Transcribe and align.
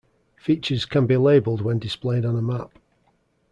Features 0.35 0.85
can 0.87 1.05
be 1.05 1.15
labeled 1.15 1.61
when 1.61 1.77
displayed 1.77 2.25
on 2.25 2.35
a 2.35 2.41
map. 2.41 2.79